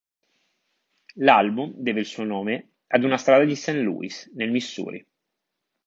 L'album 1.17 1.73
deve 1.77 1.99
il 1.99 2.07
suo 2.07 2.23
nome 2.23 2.71
ad 2.87 3.03
una 3.03 3.19
strada 3.19 3.43
di 3.45 3.55
St. 3.55 3.73
Louis, 3.83 4.31
nel 4.33 4.49
Missouri. 4.49 5.05